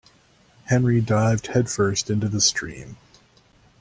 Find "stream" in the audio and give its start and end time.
2.41-2.97